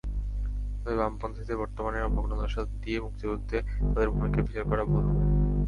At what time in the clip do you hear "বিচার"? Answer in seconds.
4.41-4.65